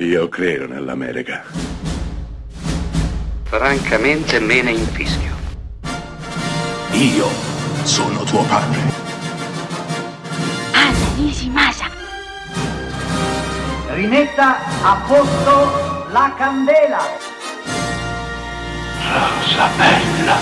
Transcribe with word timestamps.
Io 0.00 0.28
credo 0.28 0.68
nell'America. 0.68 1.42
Francamente 3.42 4.38
me 4.38 4.62
ne 4.62 4.70
infischio. 4.70 5.34
Io 6.92 7.26
sono 7.82 8.22
tuo 8.22 8.44
padre. 8.44 8.78
Anna 10.72 11.14
Nishimasa. 11.16 11.86
Rimetta 13.88 14.58
a 14.84 15.04
posto 15.04 16.06
la 16.12 16.32
candela. 16.36 17.00
Rosa 19.02 19.68
bella. 19.76 20.36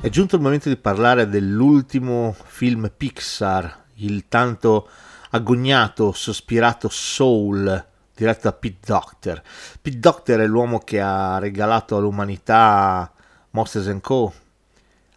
È 0.00 0.08
giunto 0.08 0.36
il 0.36 0.40
momento 0.40 0.70
di 0.70 0.76
parlare 0.76 1.28
dell'ultimo 1.28 2.34
film 2.46 2.90
Pixar, 2.96 3.84
il 3.96 4.26
tanto 4.26 4.88
agognato, 5.32 6.12
sospirato 6.12 6.88
Soul, 6.88 7.84
diretto 8.18 8.48
da 8.48 8.52
Pete 8.52 8.78
Doctor. 8.84 9.42
Pete 9.80 9.98
Doctor 9.98 10.40
è 10.40 10.46
l'uomo 10.46 10.80
che 10.80 11.00
ha 11.00 11.38
regalato 11.38 11.96
all'umanità 11.96 13.12
Monsters 13.50 13.96
Co., 14.00 14.32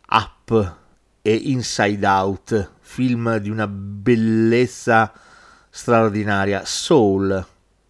Up 0.10 0.76
e 1.22 1.34
Inside 1.34 2.06
Out, 2.06 2.72
film 2.80 3.38
di 3.38 3.50
una 3.50 3.68
bellezza 3.68 5.12
straordinaria. 5.70 6.64
Soul 6.66 7.46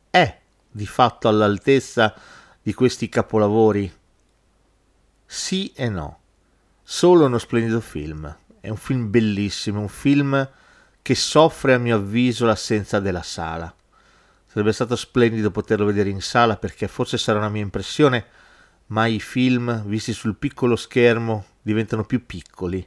è 0.09 0.39
di 0.69 0.87
fatto 0.87 1.27
all'altezza 1.27 2.13
di 2.61 2.73
questi 2.73 3.09
capolavori? 3.09 3.91
Sì 5.25 5.71
e 5.75 5.89
no. 5.89 6.19
Solo 6.83 7.25
uno 7.25 7.37
splendido 7.37 7.81
film. 7.81 8.37
È 8.59 8.69
un 8.69 8.77
film 8.77 9.09
bellissimo, 9.09 9.79
un 9.79 9.87
film 9.87 10.49
che 11.01 11.15
soffre 11.15 11.73
a 11.73 11.79
mio 11.79 11.95
avviso 11.95 12.45
l'assenza 12.45 12.99
della 12.99 13.23
sala. 13.23 13.73
Sarebbe 14.51 14.73
stato 14.73 14.97
splendido 14.97 15.49
poterlo 15.49 15.85
vedere 15.85 16.09
in 16.09 16.19
sala 16.19 16.57
perché 16.57 16.89
forse 16.89 17.17
sarà 17.17 17.37
una 17.37 17.47
mia 17.47 17.61
impressione, 17.61 18.25
ma 18.87 19.05
i 19.05 19.21
film 19.21 19.85
visti 19.85 20.11
sul 20.11 20.35
piccolo 20.35 20.75
schermo 20.75 21.45
diventano 21.61 22.03
più 22.03 22.25
piccoli, 22.25 22.85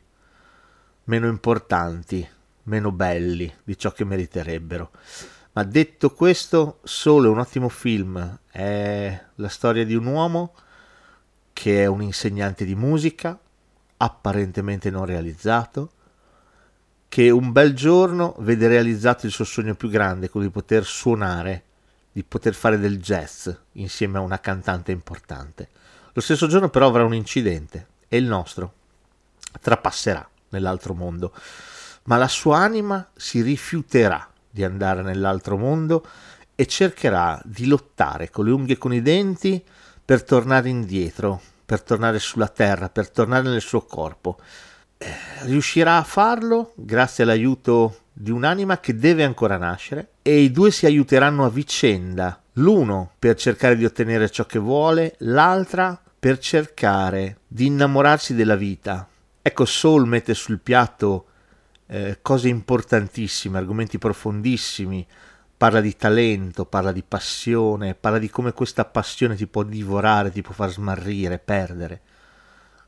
meno 1.05 1.27
importanti, 1.27 2.29
meno 2.65 2.93
belli 2.93 3.51
di 3.65 3.79
ciò 3.79 3.93
che 3.93 4.05
meriterebbero. 4.05 4.91
Ma 5.53 5.65
detto 5.65 6.11
questo, 6.13 6.81
solo 6.83 7.31
un 7.31 7.39
ottimo 7.39 7.71
film. 7.71 8.41
È 8.51 9.25
la 9.37 9.49
storia 9.49 9.87
di 9.87 9.95
un 9.95 10.05
uomo 10.05 10.53
che 11.55 11.85
è 11.85 11.87
un 11.87 12.03
insegnante 12.03 12.67
di 12.67 12.75
musica, 12.75 13.41
apparentemente 13.97 14.91
non 14.91 15.07
realizzato, 15.07 15.93
che 17.15 17.31
un 17.31 17.53
bel 17.53 17.75
giorno 17.75 18.35
vede 18.41 18.67
realizzato 18.67 19.25
il 19.25 19.31
suo 19.31 19.45
sogno 19.45 19.77
più 19.77 19.89
grande, 19.89 20.29
quello 20.29 20.47
di 20.47 20.53
poter 20.53 20.85
suonare, 20.85 21.63
di 22.11 22.25
poter 22.25 22.55
fare 22.55 22.77
del 22.77 22.99
jazz 22.99 23.49
insieme 23.75 24.19
a 24.19 24.21
una 24.21 24.41
cantante 24.41 24.91
importante. 24.91 25.69
Lo 26.13 26.21
stesso 26.21 26.49
giorno 26.49 26.71
però 26.71 26.89
avrà 26.89 27.05
un 27.05 27.15
incidente 27.15 27.87
e 28.09 28.17
il 28.17 28.25
nostro 28.25 28.73
trapasserà 29.61 30.29
nell'altro 30.49 30.93
mondo, 30.93 31.33
ma 32.07 32.17
la 32.17 32.27
sua 32.27 32.59
anima 32.59 33.09
si 33.15 33.43
rifiuterà 33.43 34.29
di 34.51 34.65
andare 34.65 35.03
nell'altro 35.03 35.57
mondo 35.57 36.05
e 36.57 36.67
cercherà 36.67 37.41
di 37.45 37.67
lottare 37.67 38.29
con 38.29 38.45
le 38.45 38.51
unghie 38.51 38.75
e 38.75 38.79
con 38.79 38.93
i 38.93 39.03
denti 39.03 39.65
per 40.05 40.25
tornare 40.25 40.69
indietro, 40.69 41.41
per 41.65 41.81
tornare 41.81 42.19
sulla 42.19 42.49
terra, 42.49 42.89
per 42.89 43.09
tornare 43.09 43.49
nel 43.49 43.61
suo 43.61 43.83
corpo 43.83 44.37
riuscirà 45.43 45.99
a 45.99 46.05
farlo 46.05 46.73
grazie 46.77 47.25
all'aiuto 47.25 47.99
di 48.13 48.31
un'anima 48.31 48.79
che 48.79 48.97
deve 48.97 49.25
ancora 49.25 49.57
nascere 49.57 50.13
e 50.23 50.41
i 50.41 50.51
due 50.51 50.71
si 50.71 50.87
aiuteranno 50.87 51.45
a 51.45 51.51
vicenda, 51.51 52.41
l'uno 52.55 53.13
per 53.19 53.37
cercare 53.37 53.77
di 53.77 53.85
ottenere 53.85 54.31
ciò 54.31 54.45
che 54.45 54.59
vuole, 54.59 55.17
l'altra 55.19 56.01
per 56.19 56.39
cercare 56.39 57.39
di 57.47 57.67
innamorarsi 57.67 58.35
della 58.35 58.57
vita. 58.57 59.07
Ecco, 59.43 59.65
Soul 59.65 60.07
mette 60.07 60.33
sul 60.33 60.61
piatto 60.61 61.27
eh, 61.87 62.19
cose 62.23 62.49
importantissime, 62.49 63.59
argomenti 63.59 63.99
profondissimi, 63.99 65.07
parla 65.57 65.81
di 65.81 65.97
talento, 65.97 66.65
parla 66.65 66.93
di 66.93 67.03
passione, 67.07 67.95
parla 67.95 68.19
di 68.19 68.31
come 68.31 68.53
questa 68.53 68.85
passione 68.85 69.37
ti 69.37 69.47
può 69.47 69.63
divorare, 69.63 70.31
ti 70.31 70.41
può 70.41 70.55
far 70.55 70.71
smarrire, 70.71 71.39
perdere. 71.39 72.01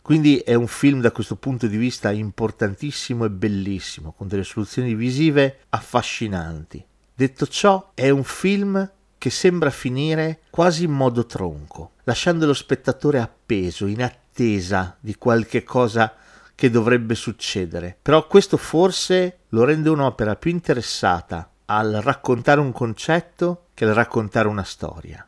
Quindi 0.06 0.38
è 0.38 0.54
un 0.54 0.68
film 0.68 1.00
da 1.00 1.10
questo 1.10 1.34
punto 1.34 1.66
di 1.66 1.76
vista 1.76 2.12
importantissimo 2.12 3.24
e 3.24 3.28
bellissimo, 3.28 4.12
con 4.12 4.28
delle 4.28 4.44
soluzioni 4.44 4.94
visive 4.94 5.62
affascinanti. 5.70 6.86
Detto 7.12 7.48
ciò, 7.48 7.90
è 7.92 8.08
un 8.10 8.22
film 8.22 8.88
che 9.18 9.30
sembra 9.30 9.70
finire 9.70 10.42
quasi 10.48 10.84
in 10.84 10.92
modo 10.92 11.26
tronco, 11.26 11.94
lasciando 12.04 12.46
lo 12.46 12.54
spettatore 12.54 13.18
appeso, 13.18 13.86
in 13.86 14.00
attesa 14.00 14.96
di 15.00 15.16
qualche 15.16 15.64
cosa 15.64 16.14
che 16.54 16.70
dovrebbe 16.70 17.16
succedere. 17.16 17.98
Però 18.00 18.28
questo 18.28 18.56
forse 18.56 19.38
lo 19.48 19.64
rende 19.64 19.88
un'opera 19.88 20.36
più 20.36 20.52
interessata 20.52 21.50
al 21.64 21.98
raccontare 22.00 22.60
un 22.60 22.70
concetto 22.70 23.70
che 23.74 23.84
al 23.84 23.94
raccontare 23.94 24.46
una 24.46 24.62
storia. 24.62 25.25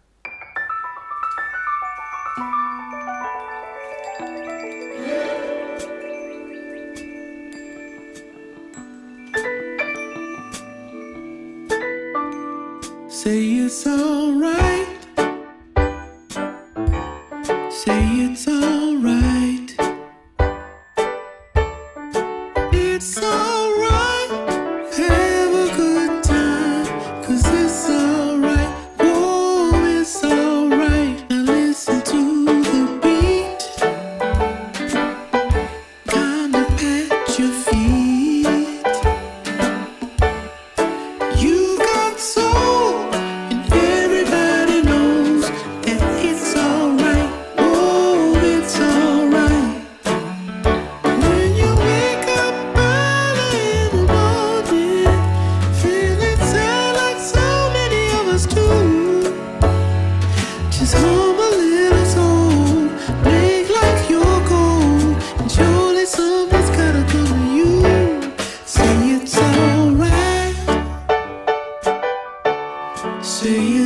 Say 13.20 13.42
it's 13.66 13.84
alright. 13.84 14.86
Say 17.68 18.00
it's 18.24 18.46
alright. 18.46 19.74
It's 22.72 23.18
alright. 23.18 23.57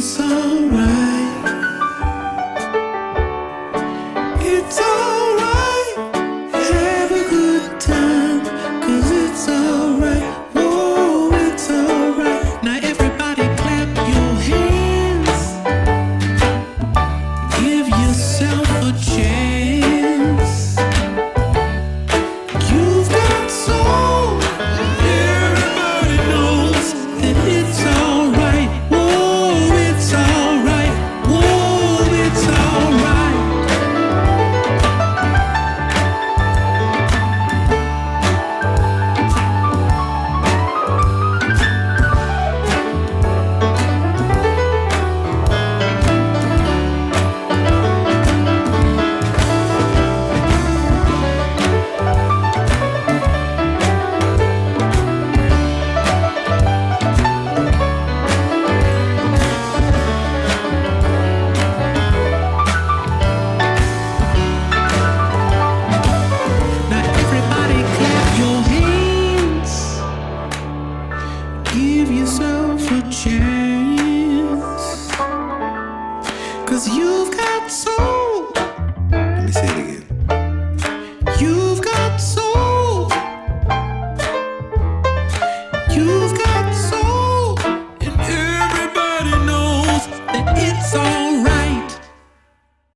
It's 0.05 0.19
alright. 0.19 1.72